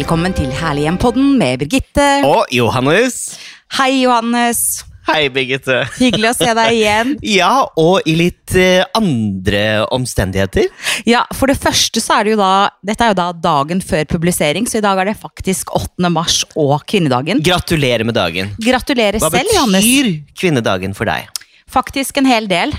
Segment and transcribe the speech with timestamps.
[0.00, 2.04] Velkommen til Herlig hjem-podden med Birgitte.
[2.24, 3.34] Og Johannes.
[3.76, 4.80] Hei, Johannes.
[5.04, 5.82] Hei, Birgitte.
[5.98, 7.10] Hyggelig å se deg igjen.
[7.40, 10.70] Ja, og i litt eh, andre omstendigheter.
[11.04, 14.08] Ja, For det første så er det jo da Dette er jo da dagen før
[14.08, 16.08] publisering, så i dag er det faktisk 8.
[16.08, 17.44] mars og kvinnedagen.
[17.44, 18.54] Gratulerer med dagen.
[18.56, 19.84] Gratulerer Hva selv, Johannes.
[19.84, 21.28] Hva betyr kvinnedagen for deg?
[21.68, 22.72] Faktisk en hel del.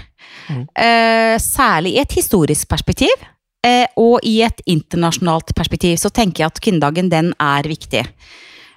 [0.50, 3.14] Eh, særlig i et historisk perspektiv.
[3.64, 8.08] Eh, og i et internasjonalt perspektiv så tenker jeg at kvinnedagen den er viktig.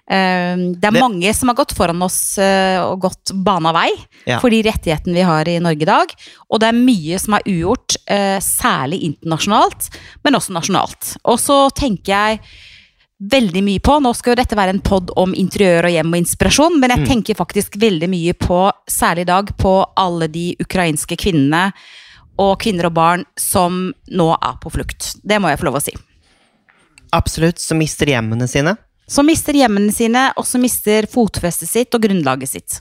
[0.04, 3.90] Eh, det er Det- mange som har gått foran oss eh, og gått bana vei
[4.26, 4.38] Ja.
[4.38, 6.12] for de rettighetene vi har i Norge i dag.
[6.50, 9.88] Og det er mye som er ugjort, eh, særlig internasjonalt,
[10.22, 11.16] men også nasjonalt.
[11.24, 12.40] Og så tenker jeg
[13.22, 16.20] veldig mye på Nå skal jo dette være en pod om interiør og hjem og
[16.20, 21.16] inspirasjon, men jeg tenker faktisk veldig mye på, særlig i dag, på alle de ukrainske
[21.16, 21.72] kvinnene
[22.40, 25.14] og kvinner og barn som nå er på flukt.
[25.22, 25.94] Det må jeg få lov å si.
[27.14, 28.74] Absolutt, som mister hjemmene sine.
[29.06, 32.78] Som mister hjemmene sine, og som mister fotfestet sitt og grunnlaget sitt.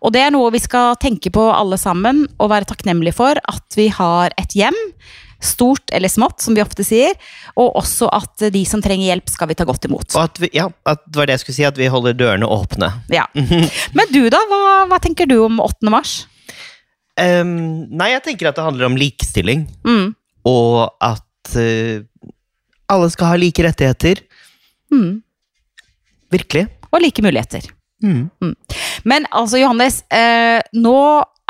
[0.00, 3.76] Og det er noe vi skal tenke på alle sammen, og være takknemlige for at
[3.78, 4.78] vi har et hjem.
[5.40, 7.14] Stort eller smått, som vi ofte sier.
[7.60, 10.08] Og også at de som trenger hjelp, skal vi ta godt imot.
[10.16, 12.48] Og at vi, ja, at det var det jeg skulle si, at vi holder dørene
[12.48, 12.90] åpne.
[13.12, 13.28] Ja.
[13.96, 14.40] Men du, da?
[14.50, 14.60] Hva,
[14.90, 15.92] hva tenker du om 8.
[15.92, 16.22] mars?
[17.20, 17.56] Ehm,
[17.92, 19.66] nei, jeg tenker at det handler om likestilling.
[19.86, 20.12] Mm.
[20.48, 22.00] Og at uh,
[22.90, 24.22] alle skal ha like rettigheter.
[24.92, 25.20] Mm.
[26.32, 26.66] Virkelig.
[26.90, 27.68] Og like muligheter.
[28.02, 28.30] Mm.
[29.04, 30.96] Men altså, Johannes, eh, nå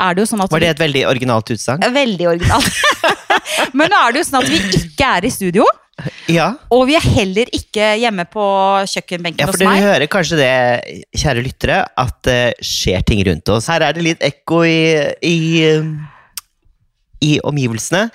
[0.01, 1.85] er det jo sånn at Var det et veldig originalt utsagn?
[1.95, 2.81] Veldig originalt.
[3.77, 5.67] Men nå er det jo sånn at vi ikke er i studio,
[6.31, 6.47] Ja.
[6.73, 8.43] og vi er heller ikke hjemme på
[8.89, 10.53] kjøkkenbenken Ja, for dere hører kanskje det,
[11.19, 13.67] kjære lyttere, at det skjer ting rundt oss.
[13.69, 14.79] Her er det litt ekko i,
[15.21, 15.37] i,
[17.27, 18.07] i omgivelsene.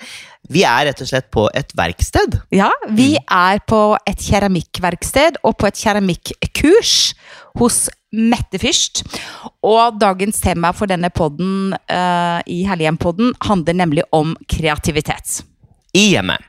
[0.51, 2.39] Vi er rett og slett på et verksted.
[2.55, 6.93] Ja, vi er på et keramikkverksted og på et keramikkurs
[7.59, 7.85] hos
[8.15, 9.03] Mette Fyrst.
[9.65, 15.41] Og dagens tema for denne podden uh, i Herlighjem-podden handler nemlig om kreativitet.
[15.91, 16.46] I hjemmet.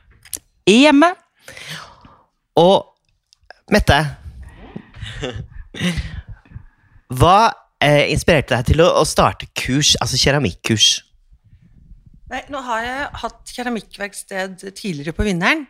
[0.69, 1.09] I hjemme.
[2.59, 2.85] Og
[3.69, 3.97] Mette
[7.19, 7.37] Hva
[7.81, 10.89] eh, inspirerte deg til å, å starte kurs, altså keramikkurs?
[12.29, 15.63] Nei, nå har jeg hatt keramikkverksted tidligere på Vinneren,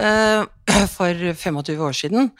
[0.00, 0.44] eh,
[0.84, 2.30] for 25 år siden.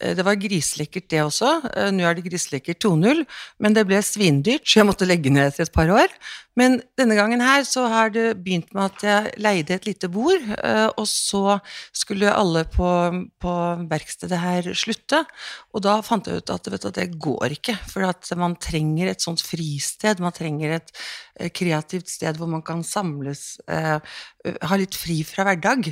[0.00, 1.48] Eh, Det var grislekkert det også.
[1.76, 3.24] Eh, Nå er det grislekkert 2.0,
[3.58, 6.08] men det ble svindyrt, så jeg måtte legge ned etter et par år.
[6.56, 10.40] Men denne gangen her så har det begynt med at jeg leide et lite bord,
[10.40, 11.60] eh, og så
[11.92, 12.90] skulle alle på,
[13.40, 13.54] på
[13.88, 15.24] verkstedet her slutte.
[15.72, 19.24] Og da fant jeg ut at du, det går ikke, for at man trenger et
[19.24, 20.20] sånt fristed.
[20.20, 20.92] Man trenger et
[21.52, 25.90] kreativt sted hvor man kan samles, ha litt fri fra hverdag.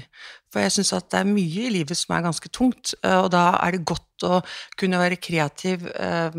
[0.54, 3.32] For jeg syns at det er mye i livet som er ganske tungt, eh, og
[3.34, 4.38] da er det godt å
[4.78, 5.90] kunne være kreativ.
[5.90, 6.38] Eh,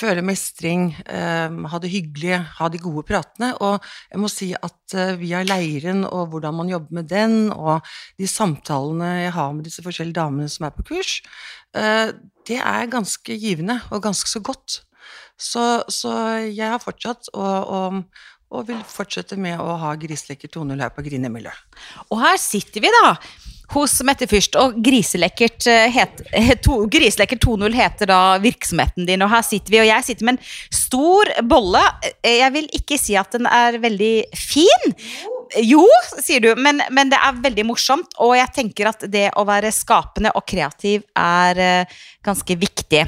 [0.00, 3.50] Føle mestring, eh, ha det hyggelig, ha de gode pratene.
[3.60, 7.84] Og jeg må si at via leiren og hvordan man jobber med den, og
[8.16, 11.18] de samtalene jeg har med disse forskjellige damene som er på kurs,
[11.74, 14.80] det er ganske givende og ganske så godt.
[15.36, 16.14] Så, så
[16.48, 18.00] jeg har fortsatt å, og,
[18.50, 21.52] og vil fortsette med å ha Griselekker 2.0 her på Grinemiljø.
[22.10, 23.12] Og her sitter vi da
[23.70, 25.98] hos Mette Fyrst, og Griselekkert eh,
[26.64, 30.40] to- Griselekkert 2.0 heter da virksomheten din, og her sitter vi, og jeg sitter med
[30.40, 31.84] en stor bolle.
[32.24, 34.90] Eh, Jeg vil ikke si at den er veldig fin.
[35.62, 35.84] Jo,
[36.22, 39.70] sier du, men, men det er veldig morsomt, og jeg tenker at det å være
[39.74, 41.96] skapende og kreativ er eh,
[42.26, 43.06] ganske viktig.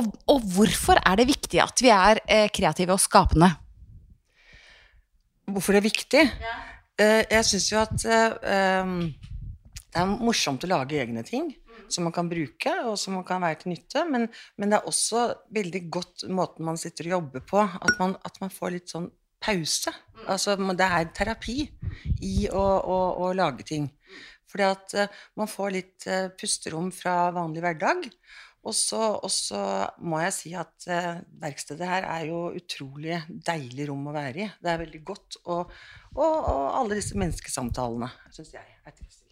[0.00, 3.52] Og, og hvorfor er det viktig at vi er eh, kreative og skapende?
[5.48, 6.24] Hvorfor det er viktig?
[6.42, 6.56] Ja.
[6.98, 9.12] Jeg syns jo at eh, um,
[9.78, 11.52] det er morsomt å lage egne ting
[11.88, 14.26] som man kan bruke, og som man kan være til nytte, men,
[14.58, 15.22] men det er også
[15.54, 19.08] veldig godt måten man sitter og jobber på, at man, at man får litt sånn
[19.40, 19.94] pause.
[20.26, 21.62] Altså, det er terapi
[22.26, 23.88] i å, å, å lage ting.
[24.48, 28.08] Fordi at eh, man får litt eh, pusterom fra vanlig hverdag.
[28.68, 29.60] Og så,
[30.04, 34.50] må jeg si at eh, verkstedet her er jo utrolig deilig rom å være i.
[34.60, 35.40] Det er veldig godt.
[35.46, 35.72] Og,
[36.16, 39.24] og, og alle disse menneskesamtalene syns jeg er trivsel.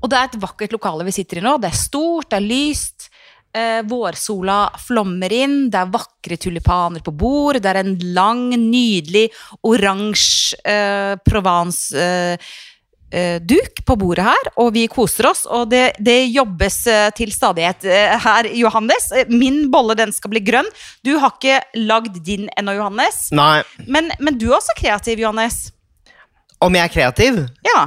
[0.00, 1.56] Og det er et vakkert lokale vi sitter i nå.
[1.62, 3.08] Det er stort, det er lyst.
[3.54, 7.60] Eh, vårsola flommer inn, det er vakre tulipaner på bord.
[7.62, 9.28] Det er en lang, nydelig
[9.70, 12.54] oransje eh, Provence eh,
[13.46, 15.44] duk på bordet her, og vi koser oss.
[15.46, 19.10] Og det, det jobbes eh, til stadighet eh, her, Johannes.
[19.14, 20.68] Eh, Min bolle den skal bli grønn.
[21.06, 23.28] Du har ikke lagd din ennå, Johannes.
[23.34, 23.62] Nei.
[23.86, 25.68] Men, men du er også kreativ, Johannes.
[26.64, 27.38] Om jeg er kreativ?
[27.66, 27.82] Ja.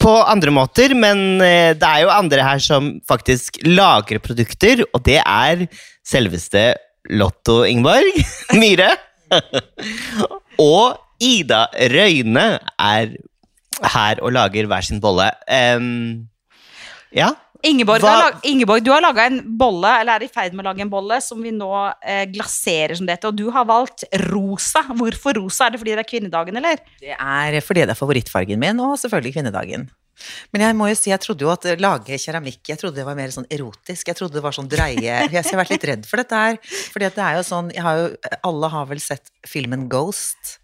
[0.00, 5.04] på andre måter, men eh, det er jo andre her som faktisk lager produkter, og
[5.04, 5.66] det er
[6.08, 6.70] selveste
[7.12, 8.08] Lotto Ingborg
[8.60, 8.92] Myhre.
[10.58, 12.46] og Ida Røyne
[12.80, 13.12] er
[13.94, 15.30] her og lager hver sin bolle.
[15.48, 16.26] Um,
[17.14, 17.32] ja.
[17.62, 20.80] Ingeborg, lag, Ingeborg, du har laga en bolle, eller er i ferd med å lage
[20.80, 21.68] en bolle, som vi nå
[22.00, 23.28] eh, glaserer som dette.
[23.28, 24.80] Og du har valgt rosa.
[25.00, 25.66] Hvorfor rosa?
[25.66, 26.80] Er det fordi det er kvinnedagen, eller?
[27.02, 29.90] Det er fordi det er favorittfargen min, og selvfølgelig kvinnedagen.
[30.52, 33.16] Men jeg må jo si, jeg trodde jo at lage keramikk Jeg trodde det var
[33.16, 34.10] mer sånn erotisk.
[34.10, 36.58] Jeg trodde det var sånn dreie Jeg har vært litt redd for dette her.
[36.92, 38.10] Fordi det er jo sånn jeg har jo,
[38.50, 40.59] Alle har vel sett filmen Ghost?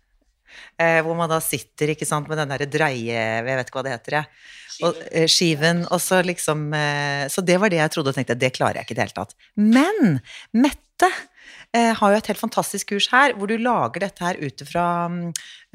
[0.80, 3.86] Eh, hvor man da sitter ikke sant, med den derre dreie Jeg vet ikke hva
[3.86, 4.42] det heter, jeg.
[4.86, 5.84] Og, eh, skiven.
[5.92, 8.38] Og så liksom eh, Så det var det jeg trodde og tenkte.
[8.38, 9.36] Det klarer jeg ikke i det hele tatt.
[9.56, 10.20] Men
[10.56, 11.10] Mette
[11.76, 14.88] eh, har jo et helt fantastisk kurs her, hvor du lager dette her ut ifra
[15.12, 15.22] mm,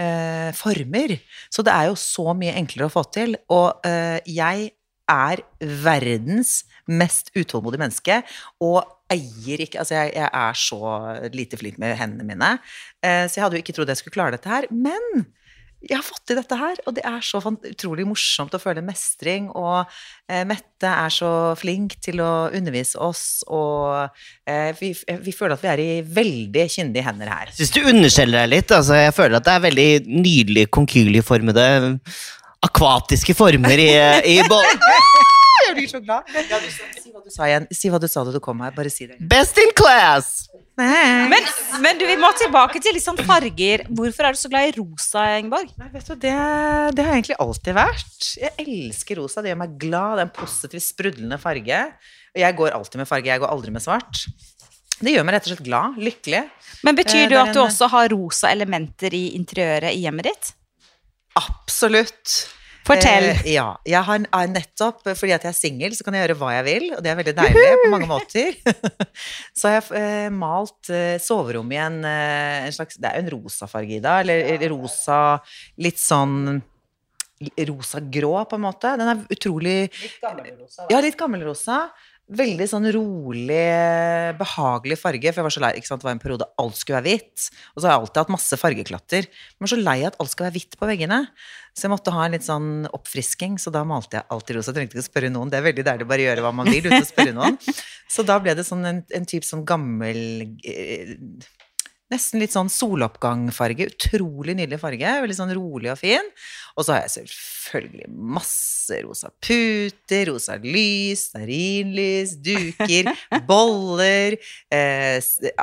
[0.02, 1.18] eh, former.
[1.50, 3.38] Så det er jo så mye enklere å få til.
[3.54, 4.72] Og eh, jeg
[5.12, 8.22] er verdens mest utålmodige menneske,
[8.64, 10.80] og eier ikke Altså, jeg, jeg er så
[11.36, 12.56] lite flink med hendene mine,
[13.04, 14.68] eh, så jeg hadde jo ikke trodd jeg skulle klare dette her.
[14.72, 15.26] Men
[15.82, 19.48] jeg har fått til dette her, og det er så utrolig morsomt å føle mestring.
[19.58, 19.80] Og
[20.30, 24.12] eh, Mette er så flink til å undervise oss, og
[24.46, 24.92] eh, vi,
[25.26, 27.56] vi føler at vi er i veldig kyndige hender her.
[27.58, 28.76] Syns du underskjeller deg litt.
[28.78, 31.66] Altså, jeg føler at det er veldig nydelige, konkyliformede
[32.62, 33.90] akvatiske former i,
[34.36, 34.38] i.
[35.72, 36.28] Jeg blir så glad.
[36.36, 36.68] Ja, du,
[37.02, 37.68] si hva du sa igjen.
[37.76, 38.74] Si hva du sa da du kom her.
[38.76, 39.18] Bare si det.
[39.32, 40.32] Best in class!
[40.82, 41.44] Men,
[41.84, 43.84] men du, vi må tilbake til litt sånn farger.
[43.92, 45.70] Hvorfor er du så glad i rosa, Ingeborg?
[45.78, 46.32] Nei, vet du, det,
[46.98, 48.30] det har jeg egentlig alltid vært.
[48.42, 49.44] Jeg elsker rosa.
[49.46, 50.16] Det gjør meg glad.
[50.18, 51.82] Det er en positiv, sprudlende farge.
[52.32, 53.30] Og jeg går alltid med farge.
[53.30, 54.24] Jeg går aldri med svart.
[55.02, 56.00] Det gjør meg rett og slett glad.
[56.02, 56.42] Lykkelig.
[56.88, 60.52] Men Betyr Eh, det at du også har rosa elementer i interiøret i hjemmet ditt?
[61.40, 62.40] Absolutt.
[62.88, 63.28] Fortell.
[63.32, 63.68] Eh, ja.
[63.86, 66.88] Jeg har nettopp fordi at jeg er singel, så kan jeg gjøre hva jeg vil,
[66.98, 68.58] og det er veldig deilig på mange måter.
[69.58, 73.28] så har jeg eh, malt eh, soverommet i en, eh, en slags Det er jo
[73.28, 74.20] en rosa farge, Ida.
[74.26, 75.22] Eller, eller rosa
[75.82, 76.62] Litt sånn
[77.42, 78.94] rosa-grå, på en måte.
[79.00, 79.78] Den er utrolig
[80.92, 81.88] Ja, litt gammelrosa.
[82.32, 83.64] Veldig sånn rolig,
[84.40, 85.34] behagelig farge.
[85.34, 85.72] For jeg var så lei.
[85.76, 86.04] ikke sant?
[86.04, 87.48] Det var en periode alt skulle være hvitt.
[87.74, 89.28] Og så har jeg alltid hatt masse fargeklatter.
[89.28, 91.20] Jeg var så lei at alt skal være hvitt på veggene.
[91.76, 94.72] Så jeg måtte ha en litt sånn oppfrisking, så da malte jeg alltid rosa.
[94.72, 95.52] Jeg trengte ikke å spørre noen.
[95.52, 97.60] Det er veldig deilig å bare gjøre hva man vil uten å spørre noen.
[98.12, 100.22] Så da ble det sånn en, en type sånn gammel
[100.68, 101.14] eh,
[102.12, 103.86] Nesten litt sånn soloppgangfarge.
[103.94, 105.14] Utrolig nydelig farge.
[105.24, 106.28] Veldig sånn rolig og fin.
[106.76, 113.12] Og så har jeg selvfølgelig masse rosa puter, rosa lys, stearinlys, duker,
[113.50, 114.36] boller
[114.72, 115.20] eh,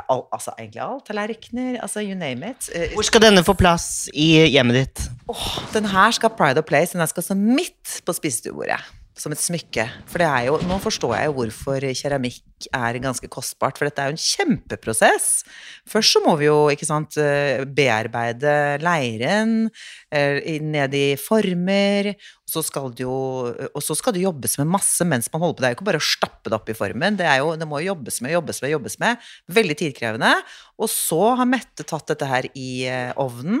[0.07, 1.05] al Altså egentlig alt.
[1.09, 1.79] Tallerkener.
[1.85, 2.69] Altså you name it.
[2.73, 5.05] Eh, Hvor skal denne få plass i hjemmet ditt?
[5.29, 6.95] Åh, den her skal Pride of Place.
[6.97, 8.81] Den her skal stå midt på spisestuebordet.
[9.19, 9.83] Som et smykke.
[10.07, 13.75] For det er jo, nå forstår jeg jo hvorfor keramikk er ganske kostbart.
[13.75, 15.27] For dette er jo en kjempeprosess.
[15.89, 19.67] Først så må vi jo ikke sant, eh, bearbeide leiren
[20.15, 22.13] eh, ned i former.
[22.15, 23.17] Og så, skal det jo,
[23.67, 25.61] og så skal det jobbes med masse mens man holder på.
[25.61, 27.19] Det er jo ikke bare å stappe det opp i formen.
[27.19, 29.27] Det, er jo, det må jo jobbes med, jobbes med, jobbes med.
[29.59, 30.31] Veldig tidkrevende.
[30.79, 33.59] Og så har Mette tatt dette her i eh, ovnen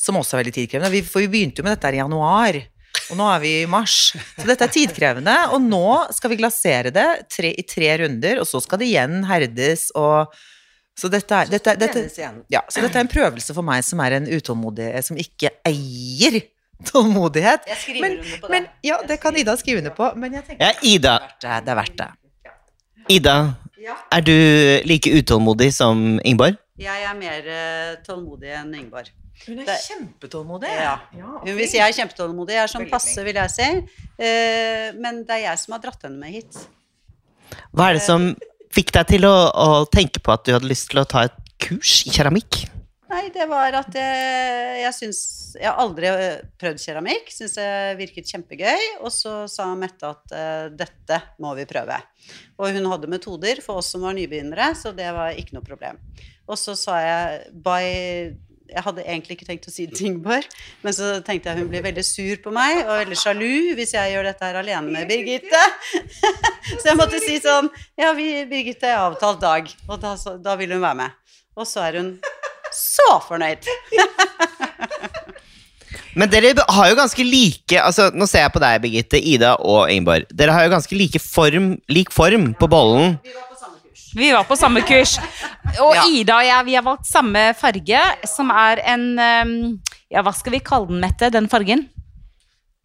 [0.00, 1.02] som også er veldig tidkrevende.
[1.08, 2.58] For vi begynte jo med dette her i januar,
[3.10, 4.12] og nå er vi i mars.
[4.36, 5.82] Så dette er tidkrevende, og nå
[6.14, 10.32] skal vi glasere det tre, i tre runder, og så skal det igjen herdes og
[10.98, 12.02] så dette, er, dette, dette,
[12.52, 16.36] ja, så dette er en prøvelse for meg som er en utålmodig Som ikke eier
[16.84, 17.64] tålmodighet.
[17.70, 18.50] Jeg skriver Men, under på det.
[18.52, 21.14] men, ja, det kan Ida skrive under på, men jeg tenker Ja, Ida.
[21.40, 21.56] det er verdt det.
[21.64, 22.10] Det er verdt det.
[23.16, 23.36] Ida,
[24.12, 24.36] er du
[24.86, 26.60] like utålmodig som Ingeborg?
[26.78, 29.08] Jeg er mer eh, tålmodig enn Ingeborg.
[29.46, 30.70] Hun er Det- kjempetålmodig.
[30.70, 31.00] Ja.
[31.16, 32.54] ja Hun vil si jeg er kjempetålmodig.
[32.54, 33.68] Jeg er sånn passe, vil jeg si.
[34.18, 36.58] Eh, men det er jeg som har dratt henne med hit.
[37.72, 38.30] Hva er det som
[38.72, 41.36] fikk deg til å, å tenke på at du hadde lyst til å ta et
[41.62, 42.64] kurs i keramikk?
[43.12, 45.18] Nei, det var at jeg, jeg syns
[45.58, 47.28] Jeg har aldri eh, prøvd keramikk.
[47.34, 47.68] Syns det
[47.98, 48.86] virket kjempegøy.
[49.04, 51.98] Og så sa Mette at uh, dette må vi prøve.
[52.56, 56.00] Og hun hadde metoder for oss som var nybegynnere, så det var ikke noe problem.
[56.48, 57.82] Og så sa jeg by
[58.72, 60.46] jeg hadde egentlig ikke tenkt å si det til Ingeborg,
[60.82, 64.14] men så tenkte jeg hun blir veldig sur på meg og veldig sjalu hvis jeg
[64.14, 65.62] gjør dette her alene med Birgitte.
[66.80, 67.68] så jeg måtte si sånn
[68.00, 71.18] Ja, vi, Birgitte er avtalt dag, og da, så- da vil hun være med.
[71.56, 72.14] Og så er hun
[72.72, 73.66] så fornøyd.
[76.16, 79.88] Men dere har jo ganske like altså Nå ser jeg på deg, Birgitte, Ida og
[79.92, 80.26] Ingeborg.
[80.32, 83.14] Dere har jo ganske like form, lik form på bollen.
[84.14, 85.16] Vi var på samme kurs.
[85.80, 86.04] Og Ja.
[86.08, 89.80] Ida og jeg vi har valgt samme farge, som er en
[90.12, 91.30] Ja, hva skal vi kalle den, Mette?
[91.32, 91.88] Den fargen?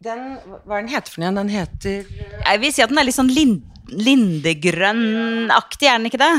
[0.02, 1.34] Den, hva er den heter for noe?
[1.34, 2.06] Den heter
[2.46, 6.34] Jeg vil si at den er litt sånn lind, lindegrønn-aktig, er den ikke det?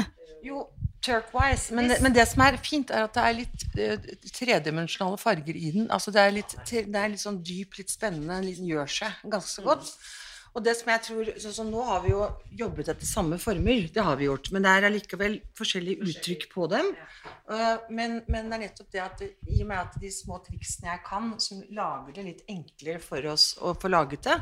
[0.48, 0.64] Jo,
[1.04, 1.74] turquoise.
[1.76, 5.74] Men, men det som er fint, er at det er litt uh, tredimensjonale farger i
[5.76, 5.90] den.
[5.92, 8.40] Altså det er litt, det er litt sånn dyp, litt spennende.
[8.40, 9.92] En liten gjør seg ganske godt.
[9.92, 10.18] godt.
[10.56, 12.24] Og det som jeg tror, sånn som Nå har vi jo
[12.58, 14.50] jobbet etter samme former, det har vi gjort.
[14.54, 16.90] Men det er allikevel forskjellige uttrykk på dem.
[17.50, 20.92] Uh, men, men det er nettopp det at i og med at de små triksene
[20.92, 24.36] jeg kan, som lager det litt enklere for oss å få laget det,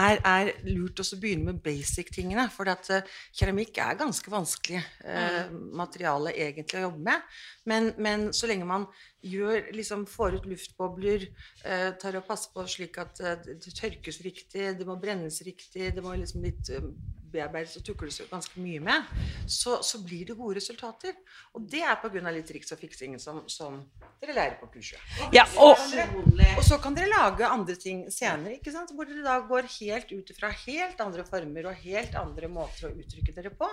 [0.00, 2.48] er, er lurt også å begynne med basic-tingene.
[2.54, 7.30] For at uh, keramikk er ganske vanskelig uh, materiale egentlig å jobbe med.
[7.70, 8.88] Men, men så lenge man
[9.26, 11.26] gjør, liksom får ut luftbobler,
[11.64, 15.90] eh, tar og passer på slik at eh, det tørkes riktig, det må brennes riktig,
[15.96, 16.90] det må liksom litt eh,
[17.32, 19.08] bearbeides og tukles ganske mye med,
[19.46, 21.16] så, så, blir det gode resultater.
[21.54, 22.32] Og det er pga.
[22.34, 23.80] litt triks og fiksing som, som,
[24.20, 25.00] dere lærer på kurset.
[25.34, 28.92] Ja, og, og, så kan dere lage andre ting senere, ikke sant?
[28.96, 32.94] hvor dere da går helt ut fra helt andre former og helt andre måter å
[32.94, 33.68] uttrykke dere på.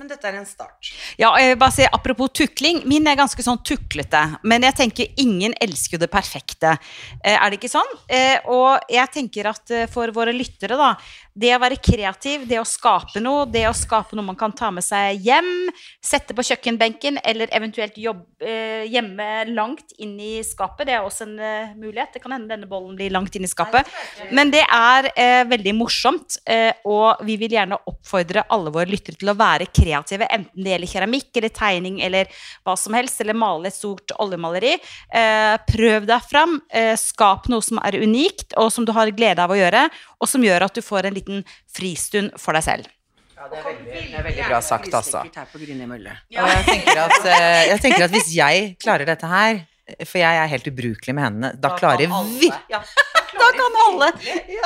[0.00, 0.92] Men dette er en start.
[1.20, 4.22] Ja, jeg vil bare si, Apropos tukling, min er ganske sånn tuklete.
[4.46, 6.76] Men jeg tenker ingen elsker jo det perfekte.
[7.20, 7.90] Eh, er det ikke sånn?
[8.08, 10.94] Eh, og jeg tenker at eh, for våre lyttere, da
[11.34, 14.70] det å være kreativ, det å skape noe, det å skape noe man kan ta
[14.74, 15.70] med seg hjem,
[16.02, 21.26] sette på kjøkkenbenken, eller eventuelt jobbe eh, hjemme langt inn i skapet, det er også
[21.28, 22.14] en uh, mulighet.
[22.14, 23.88] Det kan hende denne bollen blir langt inn i skapet.
[24.34, 29.20] Men det er eh, veldig morsomt, eh, og vi vil gjerne oppfordre alle våre lyttere
[29.20, 32.30] til å være kreative, enten det gjelder keramikk eller tegning eller
[32.66, 34.76] hva som helst, eller male et stort oljemaleri.
[35.14, 36.58] Eh, prøv deg fram.
[36.72, 39.86] Eh, skap noe som er unikt, og som du har glede av å gjøre,
[40.20, 42.90] og som gjør at du får en liten fristund for deg selv.
[43.40, 45.22] Ja, det er veldig, det er veldig bra sagt, altså.
[45.24, 49.62] Og jeg tenker, at, eh, jeg tenker at hvis jeg klarer dette her,
[50.04, 54.10] for jeg er helt ubrukelig med hendene, da klarer vi Da kan alle!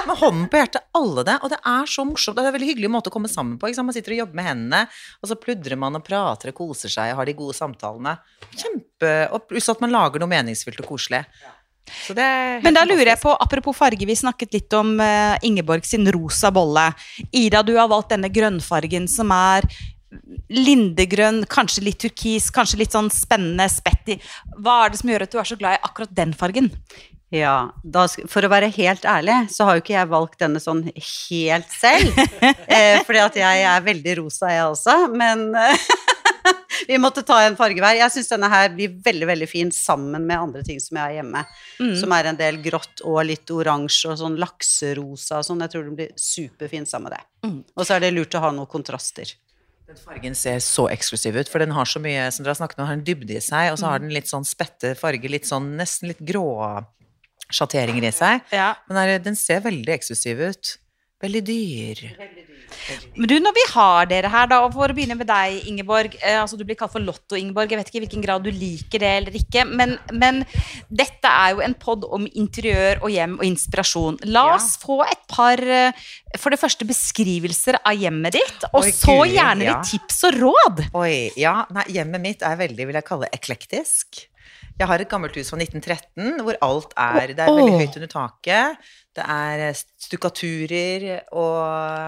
[0.08, 1.36] Med hånden på hjertet, alle det.
[1.46, 2.36] Og det er så morsomt.
[2.36, 3.70] Det er en veldig hyggelig måte å komme sammen på.
[3.78, 4.82] Man sitter og jobber med hendene,
[5.22, 8.16] og så pludrer man og prater og koser seg og har de gode samtalene.
[8.56, 11.22] Kjempe, og Pluss at man lager noe meningsfylt og koselig.
[12.64, 16.50] Men da lurer jeg på, apropos farge, vi snakket litt om uh, Ingeborg sin rosa
[16.54, 16.88] bolle.
[17.30, 19.66] Ida, du har valgt denne grønnfargen som er
[20.54, 24.20] lindegrønn, kanskje litt turkis, kanskje litt sånn spennende spett i.
[24.62, 26.70] Hva er det som gjør at du er så glad i akkurat den fargen?
[27.34, 30.84] Ja, da, For å være helt ærlig, så har jo ikke jeg valgt denne sånn
[30.94, 32.20] helt selv.
[32.76, 34.98] eh, fordi at jeg er veldig rosa, jeg også.
[35.18, 35.48] Men
[36.88, 37.98] vi måtte ta en farge hver.
[37.98, 41.16] Jeg syns denne her blir veldig veldig fin sammen med andre ting som jeg har
[41.20, 41.44] hjemme.
[41.80, 41.94] Mm.
[42.00, 45.64] Som er en del grått og litt oransje og sånn lakserosa og sånn.
[45.64, 47.24] Jeg tror den blir superfin sammen med det.
[47.48, 47.58] Mm.
[47.76, 49.34] Og så er det lurt å ha noen kontraster.
[49.84, 52.78] Den fargen ser så eksklusiv ut, for den har så mye som dere har snakket
[52.80, 54.06] om, har en dybde i seg, og så har mm.
[54.06, 56.46] den litt sånn spette farge, litt sånn nesten litt grå
[57.52, 58.46] sjatteringer i seg.
[58.54, 58.70] Ja.
[58.88, 60.72] Men den ser veldig eksklusiv ut.
[61.24, 62.04] Veldig dyr.
[63.14, 66.16] Men du, når vi har dere her, da, og for å begynne med deg, Ingeborg.
[66.20, 67.72] Eh, altså Du blir kalt for Lotto-Ingeborg.
[67.72, 69.64] Jeg vet ikke i hvilken grad du liker det eller ikke.
[69.68, 70.42] Men, men
[70.88, 74.20] dette er jo en pod om interiør og hjem og inspirasjon.
[74.34, 76.04] La oss få et par eh,
[76.40, 79.78] For det første beskrivelser av hjemmet ditt, og Oi, så Gud, gjerne ja.
[79.78, 80.86] litt tips og råd.
[80.98, 81.56] Oi, ja.
[81.74, 84.24] Nei, hjemmet mitt er veldig, vil jeg kalle, eklektisk.
[84.74, 88.10] Jeg har et gammelt hus fra 1913 hvor alt er Det er veldig høyt under
[88.10, 88.86] taket.
[89.14, 91.04] Det er eh, stukkaturer
[91.38, 91.58] og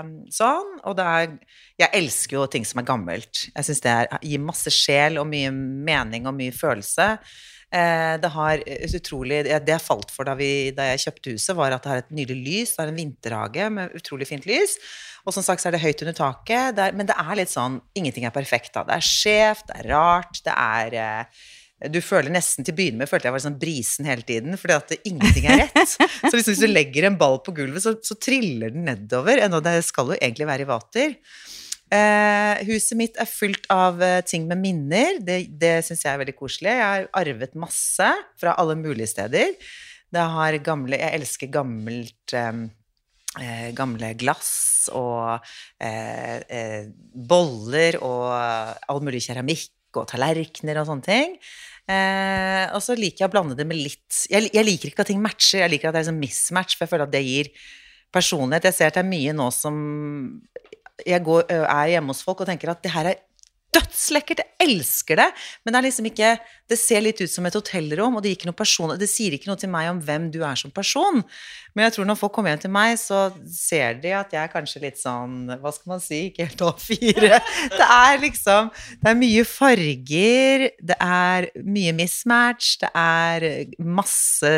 [0.03, 0.79] um, sånn.
[0.85, 1.35] Og det er
[1.79, 3.47] Jeg elsker jo ting som er gammelt.
[3.53, 7.12] Jeg syns det er, gir masse sjel og mye mening og mye følelse.
[7.67, 8.62] Eh, det har
[8.95, 12.03] utrolig Det jeg falt for da, vi, da jeg kjøpte huset, var at det har
[12.03, 12.75] et nydelig lys.
[12.75, 14.79] Det har en vinterhage med utrolig fint lys.
[15.26, 16.76] Og som sagt så er det høyt under taket.
[16.76, 18.87] Det er, men det er litt sånn Ingenting er perfekt da.
[18.87, 23.02] Det er skjevt, det er rart, det er eh, du føler nesten Til å begynne
[23.02, 25.97] med følte jeg var sånn brisen hele tiden, fordi at ingenting er rett.
[26.30, 29.42] Så liksom hvis du legger en ball på gulvet, så, så triller den nedover.
[29.45, 31.18] Ennå det skal jo egentlig være i vater.
[31.92, 35.21] Eh, huset mitt er fylt av uh, ting med minner.
[35.23, 36.73] Det, det syns jeg er veldig koselig.
[36.73, 38.09] Jeg har arvet masse
[38.40, 39.52] fra alle mulige steder.
[40.16, 42.64] Det har gamle Jeg elsker gammelt eh,
[43.42, 45.45] eh gamle glass og
[45.83, 51.37] eh, boller og all mulig keramikk og tallerkener og sånne ting.
[51.87, 55.11] Eh, og så liker jeg å blande det med litt jeg, jeg, liker ikke at
[55.12, 57.53] ting matcher, jeg liker at det er sånn mismatch, for jeg føler at det gir
[58.15, 58.67] personlighet.
[58.71, 59.76] Jeg ser at det er mye nå som
[61.07, 63.23] Jeg går, er hjemme hos folk og tenker at det her er
[63.75, 65.26] dødslekkert, jeg elsker det,
[65.64, 68.90] men det er liksom ikke Det ser litt ut som et hotellrom, og det, person,
[68.99, 71.20] det, sier ikke noe til meg om hvem du er som person.
[71.76, 74.50] Men jeg tror når folk kommer hjem til meg, så ser de at jeg er
[74.50, 76.25] kanskje litt sånn Hva skal man si?
[76.32, 77.38] Ikke helt A4.
[77.76, 84.52] Det er liksom Det er mye farger, det er mye mismatch, det er masse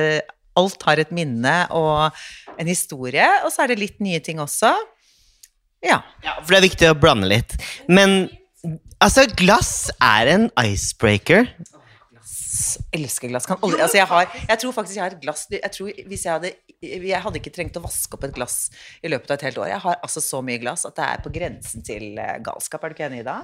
[0.58, 2.16] alt har et minne og
[2.58, 4.72] en historie, og så er det litt nye ting også.
[5.84, 6.00] Ja.
[6.24, 7.54] Ja, for det er viktig å blande litt.
[7.86, 8.26] Men
[9.04, 11.50] altså, glass er en icebreaker.
[12.96, 13.46] elsker glass.
[13.46, 16.24] Kan aldri, altså jeg, har, jeg tror faktisk jeg har et glass jeg tror hvis
[16.26, 16.52] jeg, hadde,
[16.82, 18.56] jeg hadde ikke trengt å vaske opp et glass
[19.02, 19.68] i løpet av et helt år.
[19.74, 22.82] Jeg har altså så mye glass at det er på grensen til eh, galskap.
[22.82, 23.38] Er du ikke enig, i Ida?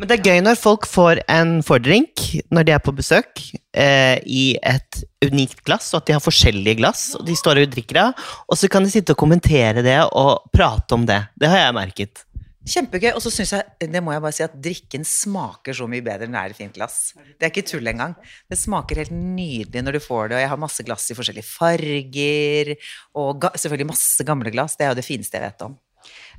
[0.00, 3.42] Men det er gøy når folk får en fordrink når de er på besøk,
[3.76, 7.74] eh, i et unikt glass, og at de har forskjellige glass, og de står og
[7.74, 11.20] drikker av, og så kan de sitte og kommentere det og prate om det.
[11.36, 12.24] Det har jeg merket.
[12.68, 13.10] Kjempegøy.
[13.14, 16.28] Og så syns jeg, det må jeg bare si, at drikken smaker så mye bedre
[16.28, 16.98] når det er i fint glass.
[17.16, 18.16] Det er ikke tull engang.
[18.50, 21.48] Det smaker helt nydelig når du får det, og jeg har masse glass i forskjellige
[21.48, 22.74] farger,
[23.20, 24.76] og ga, selvfølgelig masse gamle glass.
[24.76, 25.78] Det er jo det fineste jeg vet om.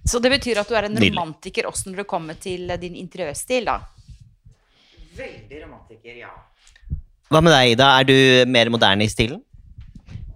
[0.05, 3.67] Så det betyr at du er en romantiker også når det kommer til din interiørstil,
[3.69, 3.81] da.
[5.17, 6.31] Veldig romantiker, ja.
[7.31, 7.87] Hva med deg, Ida?
[7.99, 9.41] Er du mer moderne i stilen?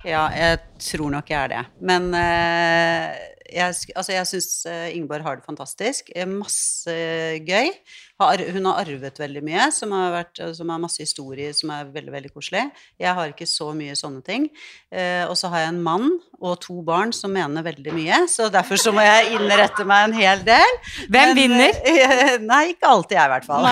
[0.05, 1.63] Ja, jeg tror nok jeg er det.
[1.81, 6.09] Men eh, jeg, altså jeg syns Ingeborg har det fantastisk.
[6.15, 6.95] Eh, Masse
[7.47, 7.71] gøy.
[8.21, 11.89] Har, hun har arvet veldig mye, som har, vært, som har masse historier som er
[11.91, 12.61] veldig veldig koselig.
[13.01, 14.45] Jeg har ikke så mye sånne ting.
[14.87, 16.07] Eh, og så har jeg en mann
[16.39, 20.15] og to barn som mener veldig mye, så derfor så må jeg innrette meg en
[20.15, 20.79] hel del.
[21.11, 21.77] Hvem Men, vinner?
[21.91, 23.69] eh, nei, ikke alltid jeg, i hvert fall.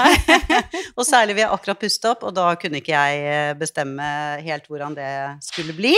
[0.97, 4.07] og særlig vi har akkurat pustet opp, og da kunne ikke jeg eh, bestemme
[4.43, 5.11] helt hvordan det
[5.45, 5.95] skulle bli.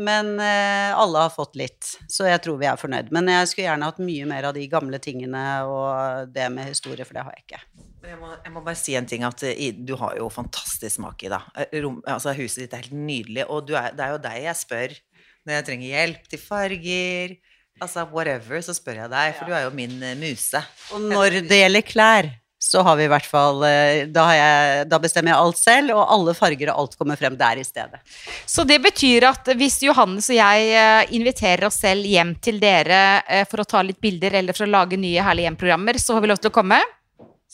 [0.00, 3.12] Men eh, alle har fått litt, så jeg tror vi er fornøyd.
[3.14, 7.06] Men jeg skulle gjerne hatt mye mer av de gamle tingene og det med historie,
[7.06, 7.62] for det har jeg ikke.
[8.04, 11.24] Jeg må, jeg må bare si en ting, at eh, du har jo fantastisk smak
[11.24, 11.40] i, da.
[11.56, 14.60] Eh, altså, huset ditt er helt nydelig, og du er, det er jo deg jeg
[14.60, 14.96] spør
[15.44, 17.34] når jeg trenger hjelp til farger.
[17.82, 20.60] Altså whatever, så spør jeg deg, for du er jo min eh, muse.
[20.94, 22.28] Og når det gjelder klær,
[22.64, 26.14] så har vi i hvert fall da, har jeg, da bestemmer jeg alt selv, og
[26.14, 28.00] alle farger og alt kommer frem der i stedet.
[28.48, 33.60] Så det betyr at hvis Johannes og jeg inviterer oss selv hjem til dere for
[33.60, 36.40] å ta litt bilder eller for å lage nye herlige hjemprogrammer, så har vi lov
[36.40, 36.80] til å komme?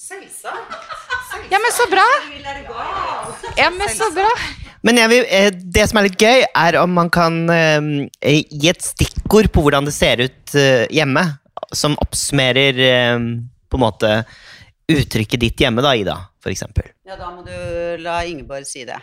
[0.00, 0.72] Selvsagt.
[1.50, 2.06] Ja, men så bra!
[3.56, 4.30] Ja, men så bra.
[4.80, 8.70] Men jeg vil, eh, det som er litt gøy, er om man kan eh, gi
[8.70, 11.26] et stikkord på hvordan det ser ut eh, hjemme,
[11.76, 12.80] som oppsummerer
[13.68, 14.14] på en måte
[14.90, 16.16] uttrykket ditt hjemme, da, Ida,
[16.48, 16.88] eksempel.
[17.06, 17.52] Ja, da må du
[18.00, 18.98] la Ingeborg si det.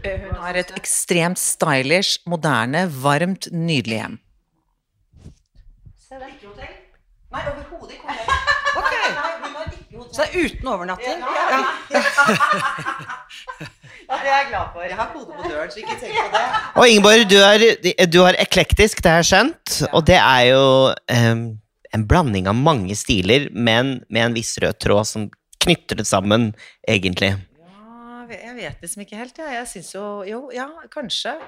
[0.00, 4.16] Hun har et ekstremt stylish, moderne, varmt, nydelig hjem.
[7.32, 8.51] Nei, overhodet ikke.
[10.12, 11.22] Så det er uten overnatting?
[14.12, 14.82] Det er jeg glad for.
[14.84, 16.40] Jeg har kode på døren, så ikke tenk på det.
[16.76, 17.62] Og Ingeborg, du er,
[18.12, 21.40] du er eklektisk, det har jeg skjønt, og det er jo um,
[21.96, 25.30] en blanding av mange stiler, men med en viss rød tråd som
[25.64, 26.50] knytter det sammen,
[26.88, 27.30] egentlig.
[27.62, 29.54] Ja, jeg vet liksom ikke helt, jeg.
[29.56, 31.38] Jeg syns jo Jo, ja, kanskje.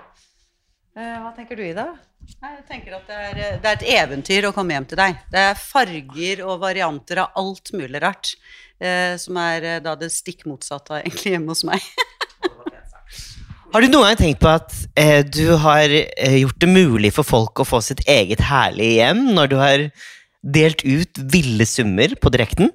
[0.96, 1.90] Eh, Hva tenker du, Ida?
[2.24, 5.18] Jeg tenker at det er, eh, det er et eventyr å komme hjem til deg.
[5.32, 8.34] Det er farger og varianter av alt mulig rart.
[8.80, 11.84] Eh, som er eh, da det stikk motsatte av egentlig hjemme hos meg.
[13.74, 17.26] Har du noen gang tenkt på at eh, du har eh, gjort det mulig for
[17.26, 19.84] folk å få sitt eget herlige hjem, når du har
[20.44, 22.70] delt ut ville summer på direkten?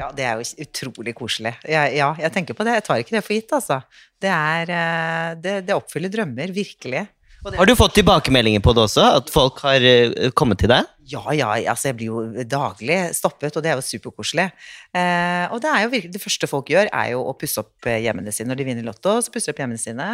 [0.00, 1.52] Ja, det er jo utrolig koselig.
[1.68, 2.78] Jeg, ja, jeg tenker på det.
[2.78, 3.78] Jeg tar ikke det for gitt, altså.
[4.20, 7.04] Det er eh, Det, det oppfyller drømmer, virkelig.
[7.40, 9.04] Har du fått tilbakemeldinger på det også?
[9.20, 10.88] At folk har eh, kommet til deg?
[11.10, 14.50] Ja, ja, altså jeg blir jo daglig stoppet, og det er jo superkoselig.
[14.94, 17.88] Eh, og det er jo virkelig, det første folk gjør, er jo å pusse opp
[17.88, 18.50] eh, hjemmene sine.
[18.52, 20.10] Når de vinner Lotto, så pusser de opp hjemmene sine.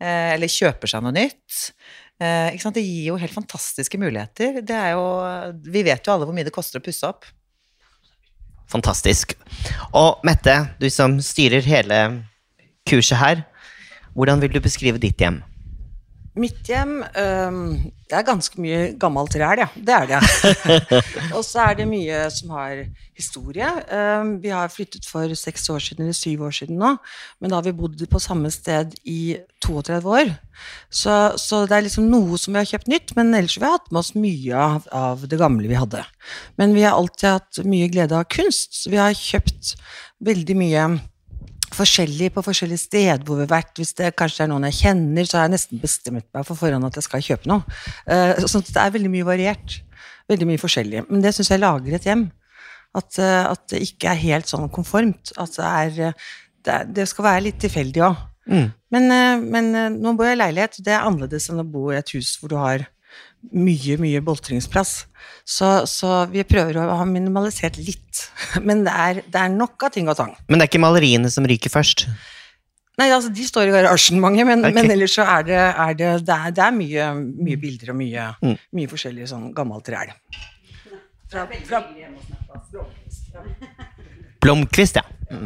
[0.00, 1.60] Eh, eller kjøper seg noe nytt.
[2.22, 2.56] Eh?
[2.56, 4.62] Det gir jo helt fantastiske muligheter.
[4.64, 5.06] Det er jo,
[5.68, 7.28] vi vet jo alle hvor mye det koster å pusse opp.
[8.72, 9.36] Fantastisk.
[9.92, 12.02] Og Mette, du som styrer hele
[12.88, 13.46] kurset her,
[14.16, 15.42] hvordan vil du beskrive ditt hjem?
[16.38, 19.68] Mitt hjem Det er ganske mye gammelt ræl, ja.
[19.76, 20.20] Det er det.
[21.36, 22.84] og så er det mye som har
[23.16, 23.68] historie.
[24.40, 26.94] Vi har flyttet for seks år siden, eller syv år siden nå.
[27.40, 30.32] Men da har vi bodd på samme sted i 32 år.
[30.88, 33.72] Så, så det er liksom noe som vi har kjøpt nytt, men ellers har vi
[33.76, 36.04] hatt med oss mye av, av det gamle vi hadde.
[36.60, 38.76] Men vi har alltid hatt mye glede av kunst.
[38.82, 39.76] Så vi har kjøpt
[40.24, 40.90] veldig mye
[41.76, 43.72] forskjellig på forskjellige steder hvor vi har vært.
[43.80, 46.88] Hvis det kanskje er noen jeg kjenner, så har jeg nesten bestemt meg for forhånd
[46.88, 47.80] at jeg skal kjøpe noe.
[48.44, 49.80] Sånn Så det er veldig mye variert.
[50.30, 51.04] Veldig mye forskjellig.
[51.10, 52.26] Men det syns jeg lager et hjem.
[52.96, 55.32] At, eh, at det ikke er helt sånn konformt.
[55.40, 56.30] At det er eh,
[56.62, 58.18] Det, det skal være litt tilfeldig òg.
[58.46, 58.68] Mm.
[58.94, 60.78] Men, eh, men eh, nå bor jeg i leilighet.
[60.84, 62.84] Det er annerledes enn å bo i et hus hvor du har
[63.50, 64.92] mye, mye boltringsplass.
[65.44, 68.26] Så, så vi prøver å ha minimalisert litt.
[68.66, 70.36] Men det er, det er nok av ting og tang.
[70.48, 72.06] Men det er ikke maleriene som ryker først.
[73.00, 74.74] Nei, altså de står i garasjen, mange, men, okay.
[74.76, 77.06] men ellers så er det, er det, det, er, det er mye,
[77.48, 78.58] mye bilder og mye, Mm.
[78.76, 80.12] mye forskjellig sånn gammelt ræl.
[81.32, 81.80] Fra, fra,
[84.44, 85.38] Blomkvist, ja.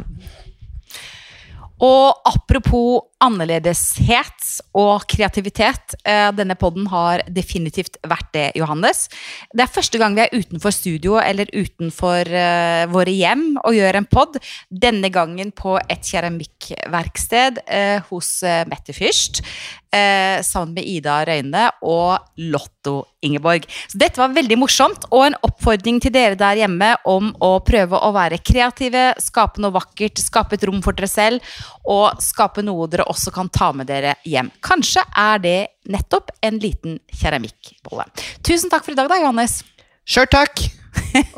[1.83, 4.45] Og apropos annerledeshet
[4.77, 9.07] og kreativitet, eh, denne podden har definitivt vært det, Johannes.
[9.53, 14.01] Det er første gang vi er utenfor studio eller utenfor eh, våre hjem og gjør
[14.01, 14.39] en pod.
[14.69, 19.43] Denne gangen på et keramikkverksted eh, hos Mette Fyrst.
[19.87, 22.19] Eh, sammen med Ida Røyne og
[22.51, 23.63] Lotto Ingeborg.
[23.87, 28.01] Så dette var veldig morsomt, og en oppfordring til dere der hjemme om å prøve
[28.03, 31.55] å være kreative, skape noe vakkert, skape et rom for dere selv,
[31.87, 34.51] og skape noe dere også kan ta med dere hjem.
[34.59, 38.09] Kanskje er det nettopp en liten keramikkbolle.
[38.43, 39.61] Tusen takk for i dag, da, Johannes.
[40.07, 40.67] Sjøl takk.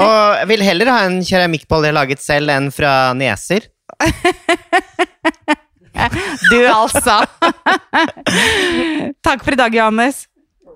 [0.02, 3.70] Og jeg vil heller ha en keramikkbolle jeg laget selv, enn fra neser.
[6.50, 7.22] Du, altså.
[9.26, 10.26] takk for i dag, Johannes.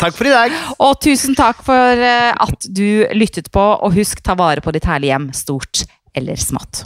[0.02, 0.56] Takk for i dag.
[0.84, 4.88] Og tusen takk for eh, at du lyttet på, og husk ta vare på ditt
[4.90, 5.86] herlige hjem, stort
[6.18, 6.86] eller smått.